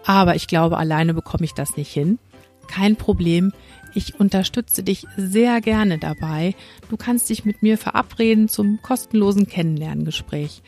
aber 0.06 0.36
ich 0.36 0.48
glaube, 0.48 0.78
alleine 0.78 1.14
bekomme 1.14 1.44
ich 1.44 1.54
das 1.54 1.76
nicht 1.76 1.92
hin, 1.92 2.20
kein 2.68 2.96
Problem. 2.96 3.52
Ich 3.96 4.20
unterstütze 4.20 4.84
dich 4.84 5.06
sehr 5.18 5.62
gerne 5.62 6.00
dabei. 6.00 6.56
Du 6.90 6.98
kannst 6.98 7.30
dich 7.30 7.46
mit 7.46 7.62
mir 7.62 7.78
verabreden 7.78 8.48
zum 8.48 8.82
kostenlosen 8.82 9.48
Kennenlerngespräch. 9.48 10.62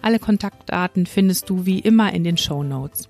Alle 0.00 0.18
Kontaktdaten 0.18 1.06
findest 1.06 1.48
du 1.48 1.64
wie 1.64 1.78
immer 1.78 2.12
in 2.12 2.24
den 2.24 2.36
Show 2.36 2.62
Notes. 2.62 3.08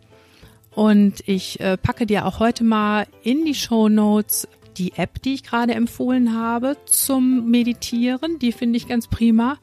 Und 0.75 1.23
ich 1.27 1.61
äh, 1.61 1.77
packe 1.77 2.07
dir 2.07 2.27
auch 2.27 2.39
heute 2.39 2.65
mal 2.65 3.07
in 3.23 3.45
die 3.45 3.55
Show 3.55 3.89
Notes 3.89 4.49
die 4.77 4.93
App, 4.97 5.21
die 5.23 5.35
ich 5.35 5.43
gerade 5.43 5.75
empfohlen 5.75 6.35
habe 6.35 6.77
zum 6.87 7.51
Meditieren. 7.51 8.39
Die 8.39 8.53
finde 8.53 8.79
ich 8.79 8.89
ganz 8.89 9.07
prima. 9.07 9.59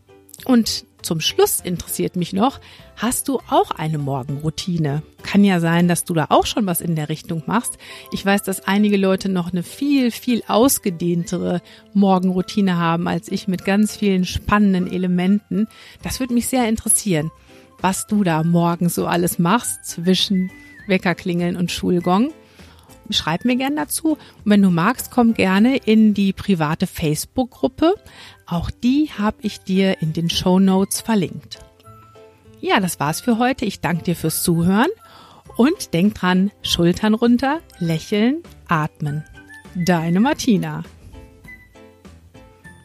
Und 0.45 0.85
zum 1.01 1.21
Schluss 1.21 1.61
interessiert 1.61 2.15
mich 2.15 2.33
noch, 2.33 2.59
hast 2.97 3.27
du 3.27 3.39
auch 3.49 3.71
eine 3.71 3.97
Morgenroutine? 3.97 5.01
Kann 5.23 5.43
ja 5.43 5.59
sein, 5.59 5.87
dass 5.87 6.03
du 6.03 6.13
da 6.13 6.27
auch 6.29 6.45
schon 6.45 6.65
was 6.65 6.81
in 6.81 6.95
der 6.95 7.09
Richtung 7.09 7.43
machst. 7.45 7.77
Ich 8.11 8.25
weiß, 8.25 8.43
dass 8.43 8.67
einige 8.67 8.97
Leute 8.97 9.29
noch 9.29 9.51
eine 9.51 9.63
viel, 9.63 10.11
viel 10.11 10.43
ausgedehntere 10.47 11.61
Morgenroutine 11.93 12.77
haben 12.77 13.07
als 13.07 13.29
ich 13.29 13.47
mit 13.47 13.65
ganz 13.65 13.95
vielen 13.95 14.25
spannenden 14.25 14.91
Elementen. 14.91 15.67
Das 16.01 16.19
würde 16.19 16.33
mich 16.33 16.47
sehr 16.47 16.67
interessieren, 16.67 17.31
was 17.79 18.07
du 18.07 18.23
da 18.23 18.43
morgens 18.43 18.95
so 18.95 19.07
alles 19.07 19.39
machst 19.39 19.85
zwischen 19.85 20.51
Weckerklingeln 20.87 21.55
und 21.55 21.71
Schulgong 21.71 22.31
schreib 23.09 23.45
mir 23.45 23.55
gern 23.55 23.75
dazu. 23.75 24.13
Und 24.13 24.19
wenn 24.45 24.61
du 24.61 24.69
magst, 24.69 25.11
komm 25.11 25.33
gerne 25.33 25.77
in 25.77 26.13
die 26.13 26.33
private 26.33 26.87
Facebook-Gruppe. 26.87 27.95
Auch 28.49 28.71
die 28.71 29.11
habe 29.15 29.37
ich 29.41 29.59
dir 29.59 30.01
in 30.01 30.11
den 30.11 30.29
Show 30.31 30.57
Notes 30.57 31.01
verlinkt. 31.01 31.59
Ja, 32.61 32.79
das 32.79 32.99
war's 32.99 33.21
für 33.21 33.37
heute. 33.37 33.65
Ich 33.65 33.79
danke 33.79 34.03
dir 34.03 34.15
fürs 34.15 34.41
Zuhören 34.41 34.89
und 35.55 35.93
denk 35.93 36.15
dran, 36.15 36.49
Schultern 36.63 37.13
runter, 37.13 37.59
lächeln, 37.77 38.41
atmen. 38.67 39.23
Deine 39.75 40.19
Martina. 40.19 40.83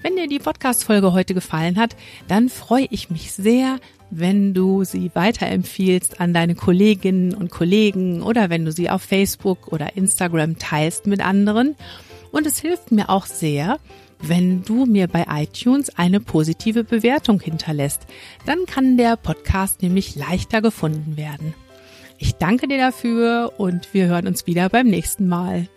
Wenn 0.02 0.16
dir 0.16 0.28
die 0.28 0.38
Podcast-Folge 0.38 1.14
heute 1.14 1.32
gefallen 1.32 1.78
hat, 1.78 1.96
dann 2.28 2.50
freue 2.50 2.86
ich 2.90 3.08
mich 3.08 3.32
sehr, 3.32 3.78
wenn 4.10 4.52
du 4.52 4.84
sie 4.84 5.10
weiterempfiehlst 5.14 6.20
an 6.20 6.34
deine 6.34 6.54
Kolleginnen 6.56 7.32
und 7.32 7.50
Kollegen 7.50 8.22
oder 8.22 8.50
wenn 8.50 8.66
du 8.66 8.70
sie 8.70 8.90
auf 8.90 9.00
Facebook 9.00 9.72
oder 9.72 9.96
Instagram 9.96 10.58
teilst 10.58 11.06
mit 11.06 11.24
anderen. 11.24 11.74
Und 12.32 12.46
es 12.46 12.58
hilft 12.58 12.92
mir 12.92 13.08
auch 13.08 13.24
sehr, 13.24 13.78
wenn 14.28 14.62
du 14.62 14.86
mir 14.86 15.08
bei 15.08 15.26
iTunes 15.28 15.96
eine 15.96 16.20
positive 16.20 16.84
Bewertung 16.84 17.40
hinterlässt. 17.40 18.02
Dann 18.46 18.66
kann 18.66 18.96
der 18.96 19.16
Podcast 19.16 19.82
nämlich 19.82 20.16
leichter 20.16 20.62
gefunden 20.62 21.16
werden. 21.16 21.54
Ich 22.18 22.34
danke 22.34 22.68
dir 22.68 22.78
dafür 22.78 23.52
und 23.58 23.92
wir 23.92 24.06
hören 24.06 24.26
uns 24.26 24.46
wieder 24.46 24.68
beim 24.68 24.86
nächsten 24.86 25.28
Mal. 25.28 25.68